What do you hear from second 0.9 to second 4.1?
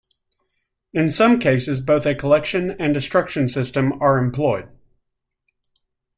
In some cases, both a collection and destruction system